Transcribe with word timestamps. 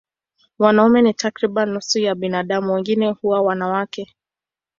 Wanaume 0.59 1.01
ni 1.01 1.13
takriban 1.13 1.69
nusu 1.69 1.99
ya 1.99 2.15
binadamu, 2.15 2.73
wengine 2.73 3.09
huwa 3.11 3.41
wanawake. 3.41 4.15